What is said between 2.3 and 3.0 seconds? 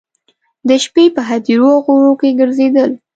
ګرځېدل.